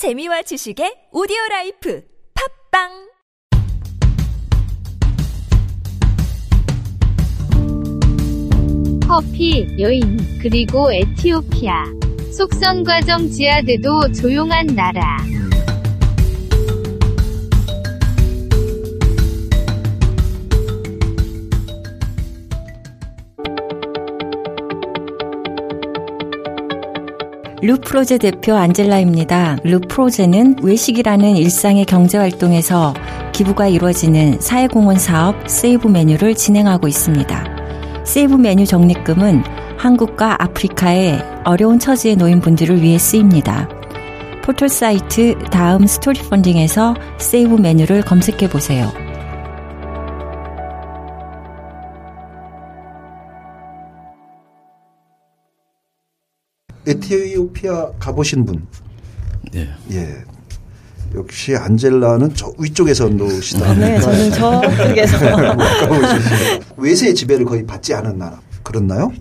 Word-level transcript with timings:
재미와 0.00 0.40
지식의 0.40 1.12
오디오 1.12 1.36
라이프 1.50 2.02
팝빵 2.72 2.88
커피, 9.06 9.76
여인, 9.78 10.16
그리고 10.40 10.90
에티오피아. 10.90 11.84
속선 12.32 12.84
과정 12.84 13.28
지하드도 13.28 14.12
조용한 14.12 14.68
나라. 14.68 15.18
루프로제 27.62 28.16
대표 28.16 28.54
안젤라입니다. 28.54 29.58
루프로제는 29.64 30.56
외식이라는 30.62 31.36
일상의 31.36 31.84
경제활동에서 31.84 32.94
기부가 33.32 33.68
이루어지는 33.68 34.40
사회공헌 34.40 34.96
사업 34.96 35.36
세이브 35.46 35.86
메뉴를 35.88 36.34
진행하고 36.34 36.88
있습니다. 36.88 37.44
세이브 38.04 38.36
메뉴 38.36 38.64
적립금은 38.64 39.42
한국과 39.76 40.42
아프리카의 40.42 41.22
어려운 41.44 41.78
처지에 41.78 42.14
놓인 42.14 42.40
분들을 42.40 42.80
위해 42.80 42.96
쓰입니다. 42.96 43.68
포털 44.42 44.70
사이트 44.70 45.38
다음 45.50 45.86
스토리 45.86 46.18
펀딩에서 46.20 46.94
세이브 47.18 47.56
메뉴를 47.56 48.00
검색해 48.02 48.48
보세요. 48.48 48.90
에티오피아 56.90 57.92
가보신 57.98 58.44
분. 58.44 58.66
네. 59.52 59.68
예. 59.92 60.16
역시 61.14 61.56
안젤라는 61.56 62.34
저 62.34 62.52
위쪽에서 62.58 63.08
놓으시다. 63.08 63.74
네, 63.74 63.98
저는 64.00 64.30
저쪽에서 64.30 65.18
외세의 66.76 67.14
지배를 67.14 67.44
거의 67.44 67.66
받지 67.66 67.92
않은 67.94 68.18
나라. 68.18 68.40
그렇나요? 68.62 69.12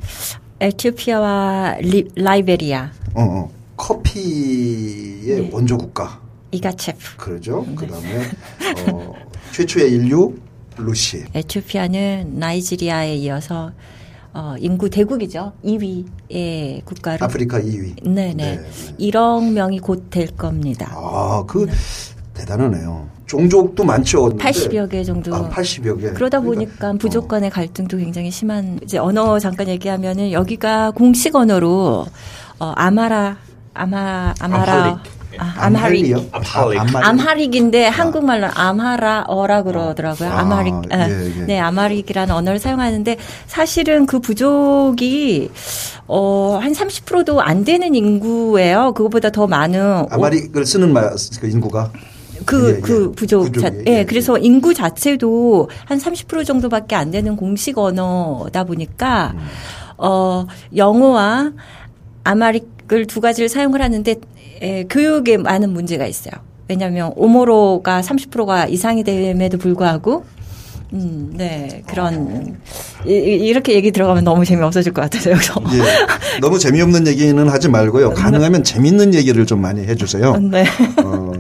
에티오피아와 0.60 1.78
리, 1.82 2.08
라이베리아, 2.16 2.92
어, 3.16 3.22
어. 3.22 3.52
커피의 3.78 5.42
네. 5.42 5.50
원조 5.52 5.78
국가. 5.78 6.20
이가체프. 6.52 7.18
그러죠. 7.18 7.66
그다음에 7.76 8.26
어, 8.92 9.16
최초의 9.52 9.92
인류 9.92 10.36
루시. 10.78 11.26
에티오피아는 11.34 12.34
나이지리아에 12.38 13.16
이어서 13.16 13.72
어, 14.34 14.56
인구 14.60 14.90
대국이죠. 14.90 15.54
2위의 15.64 16.86
국가로. 16.86 17.26
아프리카 17.26 17.60
2위. 17.60 18.04
네네. 18.04 18.34
네. 18.34 18.60
1억 19.00 19.52
명이 19.52 19.80
곧 19.80 20.10
될 20.10 20.28
겁니다. 20.36 20.92
아, 20.96 21.44
그 21.48 21.68
대단하네요. 22.34 23.08
종족도 23.26 23.84
많죠. 23.84 24.30
80여 24.38 24.90
개 24.90 25.04
정도. 25.04 25.36
아, 25.36 25.50
80여 25.50 26.00
개. 26.02 26.10
그러다 26.14 26.40
그러니까, 26.42 26.90
보니까 26.90 26.94
부족 26.94 27.28
간의 27.28 27.50
갈등도 27.50 27.98
굉장히 27.98 28.32
심한 28.32 28.80
이제 28.84 28.98
언어 28.98 29.38
잠깐 29.40 29.68
얘기하면은 29.68 30.32
여기가 30.32 30.92
공식 30.92 31.36
언어로 31.36 32.06
어 32.60 32.66
아마라 32.76 33.38
아마 33.74 34.34
아마라 34.40 35.04
아, 35.40 35.54
암하릭? 35.66 36.16
암하릭. 36.32 36.80
아, 36.80 36.82
암하릭. 36.82 37.08
Amharic인데 37.08 37.88
한국말로 37.88 38.48
암하라어라 38.54 39.64
그러더라고요. 39.64 40.30
아, 40.30 40.40
Amharic. 40.40 40.74
아, 40.92 41.10
예, 41.10 41.26
예. 41.40 41.46
네, 41.46 41.60
Amharic이라는 41.60 42.34
언어를 42.34 42.60
사용하는데 42.60 43.18
사실은 43.48 44.06
그 44.06 44.20
부족이 44.20 45.50
어 46.08 46.60
한 46.60 46.74
30%도 46.74 47.42
안 47.42 47.64
되는 47.64 47.96
인구예요. 47.96 48.94
그거보다 48.94 49.30
더 49.32 49.48
많은 49.48 50.06
아마릭을 50.10 50.66
쓰는 50.66 50.94
마, 50.94 51.10
그 51.40 51.48
인구가 51.48 51.92
그, 52.46 52.72
예, 52.72 52.78
예. 52.78 52.80
그 52.82 53.12
부족, 53.12 53.44
부족이, 53.46 53.60
자, 53.60 53.72
예, 53.88 53.92
예, 53.92 54.00
예. 54.00 54.06
그래서 54.06 54.38
인구 54.38 54.74
자체도 54.74 55.70
한 55.86 55.98
30% 55.98 56.46
정도밖에 56.46 56.96
안 56.96 57.12
되는 57.12 57.36
공식 57.36 57.78
언어다 57.78 58.64
보니까, 58.64 59.34
음. 59.36 59.40
어, 59.98 60.46
영어와 60.76 61.52
아마릭 62.24 62.79
을 62.92 63.06
두 63.06 63.22
가지를 63.22 63.50
사용을 63.50 63.82
하는데, 63.82 64.16
에, 64.62 64.84
교육에 64.90 65.38
많은 65.38 65.72
문제가 65.72 66.06
있어요. 66.08 66.34
왜냐하면 66.68 67.12
오모로가 67.16 68.02
30%가 68.02 68.66
이상이 68.68 69.04
됨에도 69.04 69.58
불구하고, 69.58 70.24
음, 70.94 71.32
네, 71.36 71.84
그런, 71.88 72.58
이, 73.06 73.12
이- 73.12 73.48
이렇게 73.48 73.74
얘기 73.74 73.92
들어가면 73.92 74.24
너무 74.24 74.44
재미없어질 74.44 74.92
것 74.92 75.02
같아서 75.02 75.32
여기서. 75.32 75.62
예. 75.74 76.40
너무 76.42 76.58
재미없는 76.58 77.06
얘기는 77.06 77.48
하지 77.48 77.70
말고요. 77.70 78.12
가능하면 78.16 78.64
재밌는 78.64 79.14
얘기를 79.14 79.46
좀 79.46 79.62
많이 79.62 79.82
해주세요. 79.86 80.38
네. 80.38 80.66
어, 81.04 81.32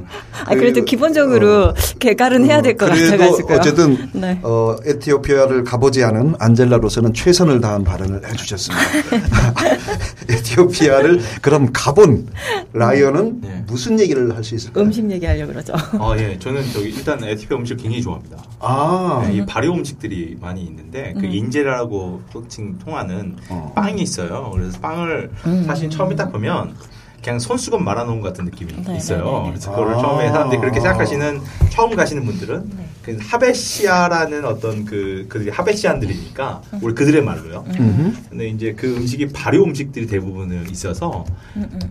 아, 0.49 0.55
그래도 0.55 0.81
그, 0.81 0.85
기본적으로 0.85 1.65
어, 1.65 1.73
개갈은 1.99 2.45
해야 2.45 2.61
될것 2.61 2.89
그래도 2.89 3.17
같아가지고요. 3.17 3.57
어쨌든 3.57 4.09
네. 4.13 4.39
어, 4.43 4.75
에티오피아를 4.85 5.63
가보지 5.63 6.03
않은 6.03 6.35
안젤라로서는 6.39 7.13
최선을 7.13 7.61
다한 7.61 7.83
발언을 7.83 8.27
해주셨습니다. 8.27 8.83
에티오피아를 10.29 11.19
그럼 11.41 11.69
가본 11.73 12.27
라이언은 12.73 13.41
네. 13.41 13.63
무슨 13.67 13.99
얘기를 13.99 14.35
할 14.35 14.43
수 14.43 14.55
있을까요? 14.55 14.83
음식 14.85 15.09
얘기하려고 15.11 15.51
그러죠. 15.51 15.73
아, 15.75 16.15
예. 16.17 16.37
저는 16.39 16.63
저기 16.71 16.89
일단 16.89 17.23
에티오피아 17.23 17.57
음식 17.57 17.75
굉장히 17.77 18.01
좋아합니다. 18.01 18.37
아, 18.59 19.23
네, 19.27 19.35
이 19.35 19.45
발효 19.45 19.73
음식들이 19.73 20.37
많이 20.39 20.61
있는데 20.63 21.13
그 21.19 21.25
인제라고 21.25 22.21
호칭 22.33 22.77
통하는 22.79 23.35
어. 23.49 23.71
빵이 23.75 24.01
있어요. 24.01 24.49
그래서 24.53 24.79
빵을 24.79 25.31
음. 25.45 25.63
사실 25.65 25.89
처음에 25.89 26.15
딱 26.15 26.31
보면 26.31 26.73
그냥 27.23 27.39
손수건 27.39 27.83
말아놓은 27.83 28.21
것 28.21 28.29
같은 28.29 28.45
느낌이 28.45 28.73
네, 28.85 28.97
있어요. 28.97 29.23
네, 29.23 29.43
네. 29.43 29.49
그래서 29.51 29.71
그거를 29.71 29.95
아. 29.95 29.99
처음에 29.99 30.27
사람들이 30.29 30.61
그렇게 30.61 30.79
생각하시는 30.79 31.41
처음 31.69 31.95
가시는 31.95 32.25
분들은 32.25 32.69
네. 32.77 32.85
그 33.01 33.17
하베시아라는 33.21 34.45
어떤 34.45 34.85
그 34.85 35.25
그들이 35.27 35.49
하베시안들이니까 35.49 36.61
음. 36.73 36.79
우리 36.81 36.93
그들의 36.95 37.21
말로요. 37.23 37.65
음흠. 37.67 38.13
근데 38.29 38.47
이제 38.47 38.73
그 38.73 38.95
음식이 38.95 39.29
발효 39.29 39.63
음식들이 39.63 40.07
대부분은 40.07 40.69
있어서 40.69 41.25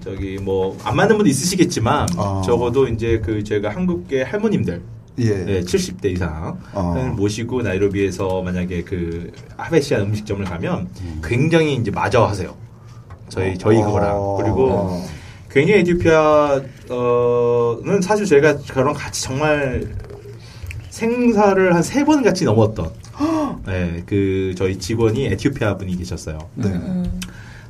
저기 0.02 0.38
뭐 0.38 0.76
안 0.84 0.96
맞는 0.96 1.16
분도 1.16 1.28
있으시겠지만 1.28 2.08
아. 2.16 2.42
적어도 2.44 2.88
이제 2.88 3.20
그 3.24 3.42
제가 3.44 3.70
한국의 3.70 4.24
할머님들 4.24 4.82
예. 5.18 5.30
네, 5.44 5.60
70대 5.62 6.06
이상 6.12 6.58
어. 6.72 7.12
모시고 7.16 7.62
나이로비에서 7.62 8.42
만약에 8.42 8.82
그 8.84 9.32
하베시아 9.56 9.98
음식점을 10.02 10.44
가면 10.44 10.88
굉장히 11.24 11.74
이제 11.74 11.90
마저 11.90 12.24
하세요. 12.24 12.54
저희 13.28 13.58
저희 13.58 13.76
그거랑 13.82 14.16
어. 14.16 14.38
그리고 14.40 14.70
어. 14.70 15.06
굉장히 15.50 15.80
에티오피아는 15.80 16.68
사실 18.02 18.26
저희가 18.26 18.58
저랑 18.58 18.94
같이 18.94 19.22
정말 19.22 19.86
생사를 20.90 21.74
한 21.74 21.82
세 21.82 22.04
번 22.04 22.22
같이 22.22 22.44
넘었던 22.44 22.90
네, 23.66 24.02
그 24.06 24.54
저희 24.56 24.78
직원이 24.78 25.26
에티오피아 25.26 25.76
분이 25.78 25.96
계셨어요. 25.96 26.38
네. 26.54 26.68
음. 26.68 27.20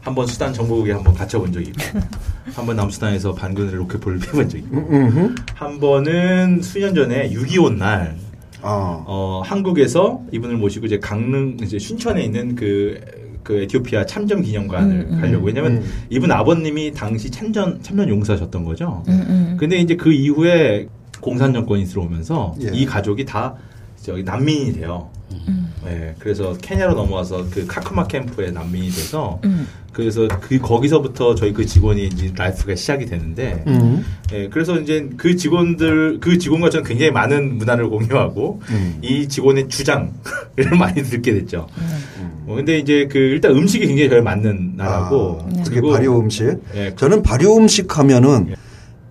한번 0.01 0.27
수단 0.27 0.53
정보국에 0.55 0.93
한번 0.93 1.13
갇혀본 1.15 1.53
적이 1.53 1.71
있고 1.71 2.01
한 2.55 2.67
번 2.67 2.77
남수단에서 2.77 3.35
반군을 3.35 3.79
로켓포를 3.81 4.19
피해본 4.19 4.49
적이 4.49 4.63
있고. 4.65 5.31
한 5.55 5.79
번은 5.81 6.63
수년 6.63 6.95
전에 6.95 7.31
6.25 7.31 7.77
날 7.77 8.17
아. 8.63 9.05
어, 9.07 9.43
한국에서 9.45 10.23
이분을 10.33 10.57
모시고 10.57 10.87
이제 10.87 10.99
강릉 10.99 11.57
이제 11.63 11.79
춘천에 11.79 12.23
있는 12.25 12.57
그, 12.57 13.01
그 13.49 13.63
에티오피아 13.63 14.05
참전 14.05 14.43
기념관을 14.43 15.07
음, 15.09 15.15
음. 15.15 15.21
가려고 15.23 15.47
왜냐면 15.47 15.79
음. 15.79 15.83
이분 16.11 16.31
아버님이 16.31 16.93
당시 16.93 17.31
참전 17.31 17.83
참전 17.83 18.07
용사셨던 18.11 18.63
거죠. 18.63 19.03
음, 19.09 19.25
음. 19.27 19.57
근데 19.59 19.79
이제 19.79 19.97
그 19.97 20.13
이후에 20.13 20.87
공산 21.23 21.55
정권이 21.55 21.87
들어오면서 21.87 22.57
예. 22.61 22.71
이 22.75 22.85
가족이 22.85 23.25
다 23.25 23.55
저기 24.03 24.23
난민이 24.23 24.73
돼요. 24.75 25.09
음. 25.33 25.73
네, 25.85 26.15
그래서 26.19 26.57
케냐로 26.61 26.95
넘어와서 26.95 27.47
그 27.51 27.67
카크마 27.67 28.07
캠프에 28.07 28.51
난민이 28.51 28.91
돼서 28.91 29.41
음. 29.45 29.67
그래서 29.93 30.29
그 30.41 30.59
거기서부터 30.59 31.35
저희 31.35 31.53
그 31.53 31.67
직원이 31.67 32.07
이제 32.07 32.33
life가 32.35 32.75
시작이 32.75 33.07
되는데 33.07 33.65
음. 33.67 34.05
예, 34.33 34.49
그래서 34.49 34.79
이제 34.79 35.09
그 35.17 35.37
직원들, 35.37 36.21
그 36.21 36.39
직원과 36.39 36.71
저는 36.71 36.85
굉장히 36.87 37.11
많은 37.11 37.57
문화를 37.57 37.89
공유하고, 37.89 38.61
음. 38.71 38.99
이 39.03 39.27
직원의 39.27 39.69
주장을 39.69 40.11
많이 40.79 41.03
듣게 41.03 41.33
됐죠. 41.33 41.67
음. 41.79 42.45
어, 42.47 42.55
근데 42.55 42.79
이제 42.79 43.09
그, 43.11 43.19
일단 43.19 43.53
음식이 43.53 43.87
굉장히 43.87 44.11
저에 44.11 44.21
맞는 44.21 44.75
나라고, 44.77 45.41
아, 45.43 45.63
그게 45.65 45.81
발효 45.81 46.21
음식. 46.21 46.59
예, 46.75 46.95
저는 46.95 47.23
발효 47.23 47.57
음식 47.57 47.99
하면은 47.99 48.49
예. 48.51 48.55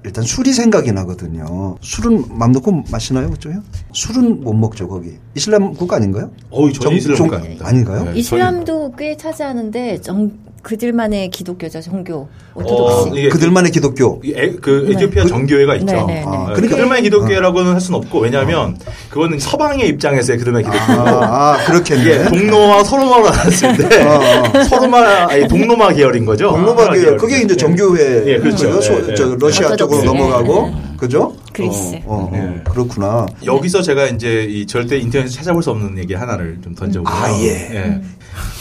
일단 0.07 0.23
술이 0.23 0.53
생각이 0.53 0.91
나거든요. 0.93 1.75
술은 1.81 2.25
맘 2.29 2.51
놓고 2.53 2.83
마시나요, 2.89 3.29
그쪽요? 3.29 3.61
술은 3.91 4.41
못 4.41 4.53
먹죠, 4.53 4.87
거기. 4.87 5.17
이슬람 5.35 5.73
국가 5.73 5.97
아닌가요? 5.97 6.31
저는 6.49 6.73
정- 6.73 6.93
이슬람 6.95 7.17
정- 7.17 7.27
국가입니다. 7.27 7.67
아닌가요? 7.67 8.03
네, 8.05 8.13
이슬람도 8.15 8.93
꽤 8.97 9.17
차지하는데 9.17 9.99
정, 10.01 10.31
그들만의 10.67 11.29
기독교죠, 11.29 11.79
종교. 11.79 12.27
어, 12.53 12.61
오토독시. 12.61 13.11
이게 13.19 13.29
그들만의 13.29 13.71
기독교. 13.71 14.19
이 14.21 14.33
에- 14.35 14.51
그 14.61 14.89
에티오피아 14.91 15.23
그- 15.23 15.29
정교회가 15.29 15.75
있죠. 15.77 15.85
네, 15.85 16.05
네, 16.05 16.13
네. 16.15 16.23
어, 16.25 16.29
아, 16.29 16.45
그러니까 16.53 16.75
그들만의 16.75 17.03
기독교회라고는 17.03 17.71
할 17.73 17.79
수는 17.79 17.99
없고 17.99 18.19
왜냐하면 18.19 18.77
그거는 19.09 19.39
서방의 19.39 19.87
입장에서의 19.87 20.37
그들만의 20.39 20.69
기독교. 20.69 20.91
아, 20.91 21.53
아 21.53 21.65
그렇겠네. 21.65 22.25
동로마와 22.25 22.83
서로마로 22.83 23.29
나눴을 23.29 23.89
때 23.89 24.03
어, 24.03 24.19
어. 24.59 24.63
서로마 24.67 25.27
아니 25.29 25.47
동로마 25.47 25.93
계열인 25.93 26.25
거죠. 26.25 26.49
동로마 26.49 26.91
계열 26.91 27.15
그게 27.15 27.37
이제 27.37 27.53
예. 27.53 27.55
정교회 27.57 28.23
예, 28.33 28.37
그렇죠. 28.39 28.67
그죠? 28.69 28.81
소- 28.81 28.93
예, 29.07 29.11
예. 29.11 29.15
저 29.15 29.35
러시아 29.39 29.73
쪽으로 29.77 29.99
오토독스. 30.01 30.05
넘어가고 30.05 30.73
예, 30.93 30.97
그죠? 30.97 31.33
그리스. 31.53 31.95
어, 32.05 32.29
어, 32.29 32.29
어, 32.29 32.31
예. 32.35 32.61
그렇구나. 32.69 33.25
여기서 33.45 33.81
제가 33.81 34.07
이제 34.07 34.43
이 34.49 34.67
절대 34.67 34.97
인터넷에 34.97 35.29
찾아볼 35.29 35.63
수 35.63 35.71
없는 35.71 35.97
얘기 35.97 36.13
하나를 36.13 36.57
좀 36.63 36.75
던져보고요. 36.75 37.15
아, 37.15 37.31
예. 37.41 38.01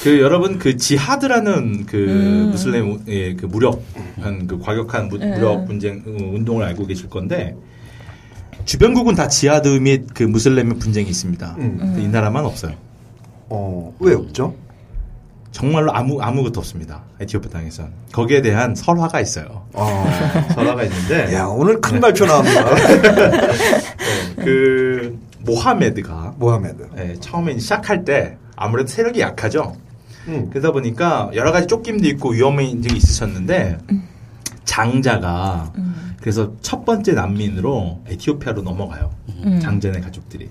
그 0.02 0.20
여러분 0.20 0.58
그 0.58 0.76
지하드라는 0.76 1.86
그 1.86 1.96
음. 1.96 2.50
무슬림 2.50 3.00
예, 3.08 3.34
그 3.34 3.46
무력한 3.46 4.46
그 4.46 4.58
과격한 4.58 5.08
무, 5.08 5.18
예. 5.20 5.26
무력 5.26 5.66
분쟁 5.66 6.02
어, 6.06 6.10
운동을 6.34 6.64
알고 6.64 6.86
계실 6.86 7.08
건데 7.08 7.56
주변국은 8.64 9.14
다 9.14 9.28
지하드 9.28 9.68
및 9.68 10.06
그 10.14 10.24
무슬림의 10.24 10.78
분쟁이 10.78 11.08
있습니다. 11.08 11.56
음. 11.58 11.96
이 12.00 12.08
나라만 12.08 12.44
없어요. 12.44 12.74
어, 13.48 13.94
왜 14.00 14.14
없죠? 14.14 14.54
정말로 15.52 15.90
아무 15.94 16.20
아무것도 16.20 16.60
없습니다. 16.60 17.02
에티오피아 17.18 17.50
땅에선 17.50 17.90
거기에 18.12 18.42
대한 18.42 18.74
설화가 18.74 19.20
있어요. 19.20 19.62
어. 19.72 20.06
설화가 20.54 20.82
있는데 20.82 21.32
야, 21.34 21.46
오늘 21.46 21.76
네. 21.76 21.80
큰 21.80 22.00
발표 22.00 22.26
나옵니다. 22.26 22.64
그 24.36 25.18
모하메드가 25.40 26.34
모하메드. 26.38 26.88
예, 26.98 27.14
처음에 27.20 27.58
시작할 27.58 28.04
때 28.04 28.36
아무래도 28.56 28.88
세력이 28.88 29.20
약하죠. 29.20 29.76
음. 30.28 30.50
그러다 30.50 30.72
보니까 30.72 31.30
여러 31.34 31.52
가지 31.52 31.66
쫓김도 31.68 32.08
있고 32.08 32.30
위험이 32.30 32.72
있으셨는데 32.72 33.78
장자가 34.64 35.72
그래서 36.20 36.52
첫 36.60 36.84
번째 36.84 37.12
난민으로 37.12 38.00
에티오피아로 38.08 38.62
넘어가요. 38.62 39.10
장자의 39.62 40.00
가족들이 40.00 40.48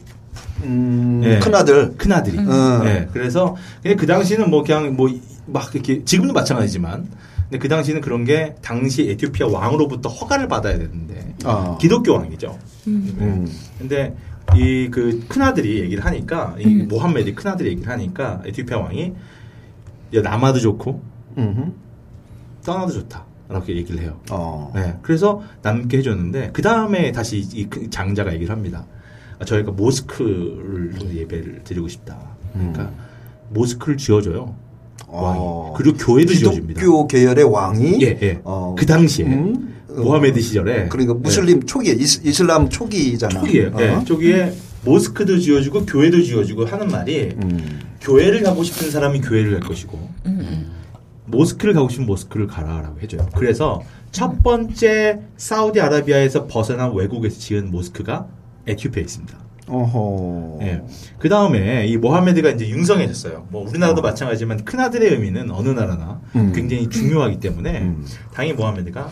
음, 0.64 1.22
예. 1.26 1.40
큰아들. 1.40 1.96
큰 1.98 2.14
아들이. 2.14 2.38
음. 2.38 2.82
예, 2.86 3.10
그래서 3.12 3.58
그냥 3.84 3.98
그 3.98 4.06
당시는 4.08 4.50
뭐 4.50 4.64
그냥 4.64 4.96
뭐 4.96 5.10
막 5.48 5.74
이렇게 5.76 6.04
지금도 6.04 6.34
마찬가지지만 6.34 7.08
근데 7.44 7.60
그 7.60 7.68
당시는 7.68 8.02
그런 8.02 8.26
게 8.26 8.56
당시 8.64 9.08
에티오피아 9.12 9.48
왕으로부터 9.48 10.10
허가를 10.10 10.48
받아야 10.48 10.78
되는데 10.78 11.36
아. 11.44 11.78
기독교 11.80 12.14
왕이죠. 12.14 12.58
음. 12.88 13.48
근데 13.78 14.16
이 14.58 14.90
그 14.92 15.26
큰아들이 15.28 15.80
얘기를 15.82 16.04
하니까 16.06 16.56
이 16.60 16.68
모함메드 16.84 17.34
큰아들이 17.36 17.70
얘기를 17.72 17.90
하니까 17.92 18.42
에티오피아 18.46 18.78
왕이 18.80 19.14
야 20.16 20.22
남아도 20.22 20.60
좋고 20.60 21.02
음흠. 21.38 21.72
떠나도 22.64 22.94
좋다. 22.94 23.26
이렇게 23.50 23.76
얘기를 23.76 24.02
해요. 24.02 24.20
어. 24.32 24.72
네. 24.74 24.98
그래서 25.04 25.42
남게 25.62 26.00
해줬는데 26.00 26.50
그 26.54 26.62
다음에 26.62 27.12
다시 27.12 27.38
이- 27.40 27.68
장자가 27.90 28.34
얘기를 28.34 28.52
합니다. 28.56 28.86
아, 29.40 29.46
저희가 29.46 29.72
모스크를 29.72 30.96
예배를 31.16 31.62
드리고 31.64 31.88
싶다. 31.88 32.18
그러니까 32.54 32.90
모스크를 33.50 33.98
지어줘요. 33.98 34.56
왕이. 35.08 35.40
어. 35.40 35.74
그리고 35.78 35.98
교회도 35.98 36.34
지어줍니다. 36.34 36.80
기독교 36.80 37.08
계열의 37.08 37.44
왕이 37.46 38.02
예, 38.02 38.18
예. 38.22 38.42
어. 38.44 38.76
그 38.78 38.86
당시에 38.86 39.26
음. 39.28 39.75
모하메드 39.96 40.40
시절에 40.42 40.88
그러니까 40.90 41.14
무슬림 41.14 41.64
초기 41.66 41.92
이스, 41.92 42.22
이슬람 42.24 42.70
초기잖아. 42.70 43.40
초기에 43.40 43.66
어? 43.66 43.78
예, 43.80 44.04
초기에 44.06 44.54
모스크도 44.84 45.40
지어주고 45.40 45.86
교회도 45.86 46.22
지어주고 46.22 46.66
하는 46.66 46.88
말이 46.88 47.36
음. 47.42 47.82
교회를 48.02 48.44
가고 48.44 48.64
싶은 48.64 48.92
사람이 48.92 49.22
교회를 49.22 49.60
갈 49.60 49.62
것이고 49.62 50.10
모스크를 51.26 51.74
가고 51.74 51.90
싶으면 51.90 52.08
모스크를 52.08 52.48
가라라고 52.48 53.00
해줘요. 53.02 53.28
그래서 53.36 53.82
첫 54.12 54.44
번째 54.44 55.22
사우디아라비아에서 55.38 56.46
벗어난 56.48 56.94
외국에서 56.94 57.40
지은 57.40 57.72
모스크가 57.72 58.28
에티오피아에 58.68 59.04
있습니다. 59.04 59.46
어허. 59.68 60.60
예. 60.62 60.84
그 61.18 61.28
다음에 61.28 61.88
이 61.88 61.98
모하메드가 61.98 62.52
이제 62.52 62.70
융성해졌어요. 62.70 63.48
뭐 63.50 63.68
우리나라도 63.68 64.02
마찬가지지만 64.02 64.64
큰 64.64 64.80
아들의 64.80 65.10
의미는 65.10 65.50
어느 65.50 65.70
나라나 65.70 66.22
음. 66.36 66.54
굉장히 66.54 66.88
중요하기 66.88 67.40
때문에 67.40 67.82
음. 67.82 68.06
당연히 68.34 68.56
모하메드가 68.56 69.10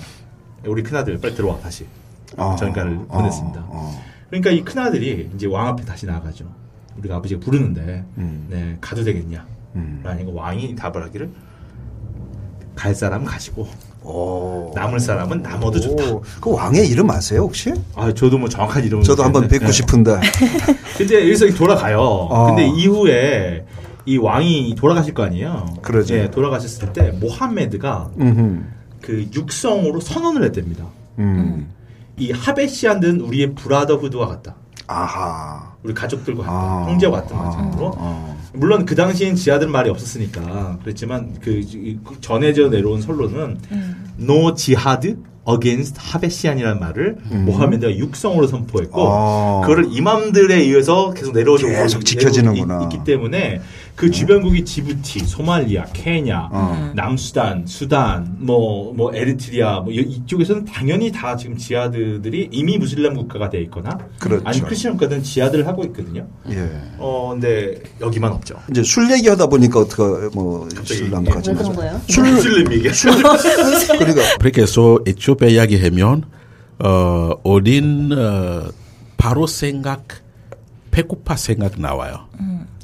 우리 0.65 0.83
큰 0.83 0.97
아들 0.97 1.19
빨리 1.19 1.35
들어와 1.35 1.57
다시 1.59 1.85
어. 2.37 2.55
전가를 2.57 2.99
어. 3.07 3.17
보냈습니다. 3.17 3.65
어. 3.67 4.01
그러니까 4.29 4.49
이 4.51 4.63
큰 4.63 4.79
아들이 4.81 5.29
이제 5.35 5.47
왕 5.47 5.67
앞에 5.67 5.83
다시 5.85 6.05
나가죠. 6.05 6.45
우리가 6.97 7.15
아버지가 7.17 7.39
부르는데 7.39 8.03
음. 8.17 8.47
네 8.49 8.77
가도 8.81 9.03
되겠냐? 9.03 9.45
음. 9.75 10.01
아니고 10.05 10.33
왕이 10.33 10.75
답을 10.75 11.03
하기를 11.03 11.29
갈 12.75 12.95
사람은 12.95 13.25
가시고 13.25 13.67
오. 14.03 14.71
남을 14.75 14.99
사람은 14.99 15.41
남어도 15.43 15.79
좋다. 15.79 16.11
오. 16.11 16.23
그 16.41 16.51
왕의 16.53 16.87
이름 16.89 17.09
아세요 17.11 17.41
혹시? 17.41 17.71
아 17.95 18.11
저도 18.13 18.37
뭐 18.37 18.49
정확한 18.49 18.83
이름은 18.83 19.03
저도 19.03 19.23
한번. 19.23 19.47
뵙고 19.47 19.71
싶은데. 19.71 20.19
네. 20.19 20.31
근데 20.97 21.15
여기서 21.27 21.47
돌아가요. 21.55 21.99
어. 22.01 22.47
근데 22.47 22.67
이후에 22.67 23.65
이 24.05 24.17
왕이 24.17 24.75
돌아가실 24.75 25.13
거 25.13 25.23
아니에요. 25.23 25.65
그러죠. 25.81 26.15
예, 26.15 26.29
돌아가셨을 26.29 26.91
때 26.93 27.11
모함메드가 27.11 28.11
음흠. 28.19 28.63
그 29.03 29.27
육성으로 29.35 29.99
선언을 29.99 30.43
했답니다. 30.45 30.85
음. 31.19 31.67
이 32.17 32.31
Habeshian들은 32.31 33.19
우리의 33.21 33.53
brotherhood와 33.53 34.27
같다. 34.27 34.55
아하. 34.87 35.73
우리 35.83 35.93
가족들과 35.93 36.43
같다. 36.43 36.53
아. 36.55 36.85
형제와 36.89 37.21
같은 37.21 37.35
아. 37.35 37.43
마찬가지로. 37.43 37.91
어. 37.97 38.39
물론 38.53 38.85
그 38.85 38.95
당시엔 38.95 39.35
지하드란 39.35 39.67
말이 39.67 39.89
없었으니까 39.89 40.79
그랬지만 40.83 41.35
그 41.41 41.61
전해져 42.21 42.69
내려온 42.69 43.01
선로는 43.01 43.57
No 44.21 44.53
jihad 44.55 45.17
against 45.49 45.95
Habeshian이라는 45.99 46.79
말을 46.79 47.17
모하메드가 47.31 47.97
육성으로 47.97 48.47
선포했고 48.47 49.01
음. 49.01 49.07
아. 49.11 49.61
그거를 49.63 49.87
이맘들에 49.91 50.55
의해서 50.55 51.11
계속 51.11 51.33
내려오고 51.33 51.65
계속 51.67 52.01
있- 52.01 52.05
지켜지는구나. 52.05 52.83
있, 52.83 52.89
기 52.89 53.03
때문에 53.03 53.59
그 53.95 54.09
주변국이 54.09 54.65
지부티, 54.65 55.19
소말리아, 55.19 55.85
케냐, 55.93 56.49
어. 56.51 56.91
남수단, 56.95 57.65
수단, 57.67 58.35
뭐, 58.39 58.91
뭐, 58.93 59.13
에리트리아, 59.13 59.81
뭐, 59.81 59.93
이- 59.93 59.97
이쪽에서는 59.97 60.65
당연히 60.65 61.11
다 61.11 61.35
지금 61.37 61.55
지하드들이 61.57 62.49
이미 62.51 62.79
무슬림 62.79 63.13
국가가 63.13 63.49
돼 63.51 63.61
있거나, 63.61 63.99
그렇죠. 64.19 64.43
아니 64.47 64.59
크리스천 64.61 64.93
국가들은 64.93 65.21
지하드를 65.21 65.67
하고 65.67 65.83
있거든요. 65.85 66.25
예. 66.49 66.69
어, 66.97 67.29
근데 67.33 67.81
여기만 68.01 68.31
없죠. 68.31 68.55
이제 68.71 68.81
술 68.81 69.11
얘기하다 69.11 69.45
보니까 69.47 69.81
어떻게 69.81 70.01
뭐왜 70.33 70.69
그런 71.53 71.75
거예요? 71.75 72.01
술, 72.07 72.31
무슬림 72.31 72.73
얘기. 72.73 72.89
그러니까 72.89 74.21
그렇게 74.39 74.61
해서 74.63 74.99
에티오피아 75.05 75.49
이야기하면 75.49 76.23
어 76.83 77.31
어린 77.43 78.11
어, 78.11 78.69
바로 79.17 79.45
생각 79.45 80.03
배고파 80.91 81.35
생각 81.35 81.79
나와요. 81.79 82.27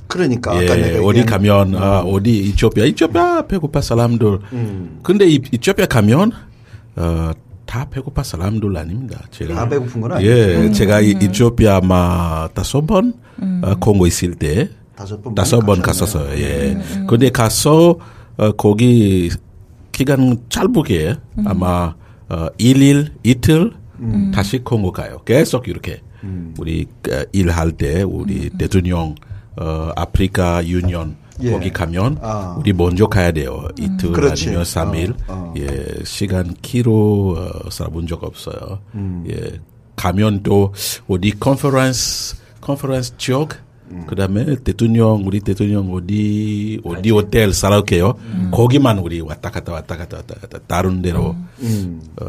그러니까 0.09 0.51
아까 0.51 0.77
예, 0.77 0.91
내가 0.93 1.05
어디 1.05 1.23
가면 1.23 1.75
아, 1.75 1.99
어디 1.99 2.39
이티오피아 2.49 2.85
이티오피아 2.85 3.43
배고파 3.47 3.79
사람들. 3.79 4.39
음. 4.53 4.99
근데 5.03 5.27
이, 5.29 5.35
이티오피아 5.51 5.85
가면 5.85 6.31
어, 6.95 7.31
다 7.67 7.87
배고파 7.89 8.23
사람들 8.23 8.75
아닙니다. 8.75 9.21
제가 9.29 9.53
다 9.53 9.69
배고픈 9.69 10.01
건 10.01 10.13
아니죠. 10.13 10.29
예, 10.31 10.71
제가 10.71 11.01
이 11.01 11.11
이티오피아 11.11 11.77
아마 11.77 12.49
다섯 12.55 12.81
번 12.81 13.13
어, 13.61 13.75
공고 13.79 14.07
있을 14.07 14.33
때 14.33 14.69
다섯 14.95 15.21
번 15.21 15.35
다섯 15.35 15.59
번. 15.59 15.79
갔었어요. 15.81 16.37
예. 16.41 16.77
근데 17.07 17.29
가서 17.29 17.97
어, 18.37 18.51
거기 18.53 19.29
기간 19.91 20.37
짧게 20.49 21.15
아마 21.45 21.93
어, 22.29 22.47
일일 22.57 23.11
이틀 23.23 23.73
다시 24.33 24.57
콩고 24.59 24.91
가요. 24.91 25.21
계속 25.23 25.67
이렇게 25.67 26.01
우리 26.57 26.87
어, 27.11 27.21
일할 27.31 27.73
때 27.73 28.01
우리 28.01 28.49
대통령 28.49 29.13
어, 29.59 29.91
아프리카 29.95 30.65
유니언 30.65 31.15
예. 31.41 31.51
거기 31.51 31.71
가면 31.71 32.17
아. 32.21 32.55
우리 32.59 32.73
먼저 32.73 33.07
가야 33.07 33.31
돼요. 33.31 33.67
이틀 33.79 34.11
그렇지. 34.11 34.47
아니면 34.47 34.65
삼일 34.65 35.13
어, 35.27 35.33
어. 35.33 35.53
예, 35.57 36.03
시간 36.03 36.53
키로 36.61 37.35
어, 37.37 37.69
살아본 37.69 38.07
적 38.07 38.23
없어요. 38.23 38.79
음. 38.95 39.25
예, 39.29 39.59
가면 39.95 40.43
또 40.43 40.73
어디 41.07 41.31
컨퍼런스 41.39 42.37
컨퍼런스 42.61 43.17
지역 43.17 43.49
그다음에 44.07 44.55
대통령 44.63 45.23
우리 45.25 45.39
대통령 45.39 45.93
어디 45.93 46.79
어디 46.83 47.09
호텔 47.11 47.53
살아올게요. 47.53 48.13
거기만 48.51 48.99
우리 48.99 49.21
왔다 49.21 49.49
갔다 49.49 49.71
왔다 49.71 49.97
갔다 49.97 50.17
왔다 50.17 50.35
갔다 50.39 50.59
다른 50.67 51.01
데로 51.01 51.35
음. 51.61 52.01
어, 52.21 52.25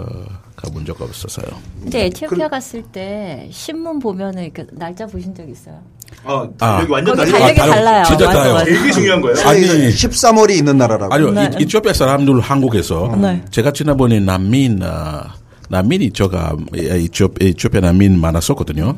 가본 0.57 0.85
적 0.87 1.00
없었어요. 1.00 1.47
근데 1.83 2.07
에티오피아 2.07 2.49
갔을 2.49 2.83
때 2.83 3.49
신문 3.50 3.99
보면은 3.99 4.45
이렇게 4.45 4.67
날짜 4.73 5.07
보신 5.07 5.35
적 5.35 5.49
있어요? 5.49 5.79
아, 6.25 6.47
아. 6.59 6.81
여기 6.83 6.90
완전 6.93 7.17
달력이 7.17 7.55
다르- 7.55 7.71
달라요. 7.71 8.05
진짜 8.05 8.26
맞아, 8.26 8.38
달라요. 8.38 8.55
맞아. 8.55 8.64
되게 8.64 8.90
중요한 8.93 9.21
거예요. 9.21 9.37
아니, 9.47 9.62
13월이 9.62 10.50
있는 10.57 10.76
나라라고. 10.76 11.14
아니요, 11.14 11.31
네. 11.31 11.50
이, 11.59 11.62
이티오피아 11.62 11.93
사람들 11.93 12.40
한국에서 12.40 13.17
네. 13.21 13.43
제가 13.50 13.73
지난번에 13.73 14.19
난민 14.21 14.81
아, 14.83 15.35
난민 15.71 16.03
이쪽가 16.03 16.57
이쪽 16.75 17.41
이쪽에 17.41 17.79
난민 17.81 18.21
많았었거든요. 18.21 18.97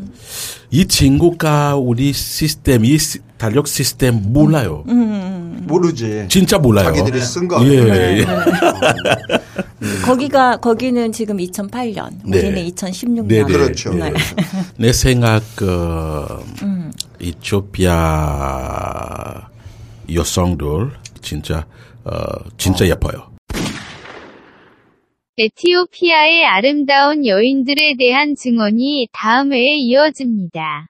이 0.70 0.86
친구가 0.86 1.76
우리 1.76 2.14
시스템 2.14 2.86
이 2.86 2.96
시- 2.98 3.18
달력 3.36 3.68
시스템 3.68 4.32
몰라요. 4.32 4.82
모르지. 5.66 6.24
진짜 6.28 6.56
몰라요. 6.58 6.86
자기들이 6.86 7.20
쓴 7.20 7.46
거. 7.46 7.62
예, 7.66 7.84
네, 7.84 8.18
예. 8.20 8.24
거기가 10.06 10.56
거기는 10.56 11.12
지금 11.12 11.36
2008년, 11.36 12.10
네. 12.24 12.38
우리는 12.38 12.66
2016년. 12.70 13.26
네, 13.26 13.42
네. 13.42 13.52
그렇죠. 13.52 13.92
네. 13.92 14.10
내 14.78 14.92
생각 14.94 15.42
그 15.54 16.26
이토피아 17.20 17.92
여성들 20.12 20.90
진짜 21.20 21.66
어 22.04 22.14
진짜 22.56 22.86
예뻐요. 22.86 23.31
에티오피아의 25.38 26.44
아름다운 26.44 27.26
여인들에 27.26 27.94
대한 27.98 28.34
증언이 28.34 29.08
다음 29.14 29.54
회에 29.54 29.78
이어집니다. 29.78 30.88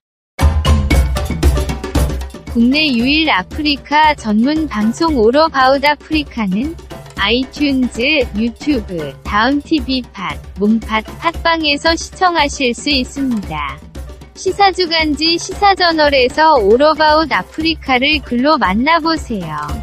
국내 2.53 2.89
유일 2.89 3.31
아프리카 3.31 4.17
전문 4.17 4.67
방송 4.67 5.17
All 5.17 5.42
About 5.42 5.85
Africa는 5.85 6.75
아이튠즈, 7.15 8.37
유튜브, 8.37 9.13
다음TV 9.23 10.03
팟, 10.13 10.37
몽팟, 10.59 11.03
팟빵에서 11.21 11.95
시청하실 11.95 12.75
수 12.75 12.91
있습니다. 12.91 13.79
시사주간지 14.35 15.39
시사저널에서 15.39 16.55
All 16.55 16.83
About 16.83 17.31
Africa를 17.31 18.19
글로 18.25 18.59
만나보세요. 18.59 19.82